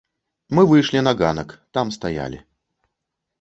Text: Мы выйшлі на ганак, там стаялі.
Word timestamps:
Мы 0.59 0.63
выйшлі 0.71 1.03
на 1.07 1.13
ганак, 1.19 1.53
там 1.77 1.93
стаялі. 1.99 2.39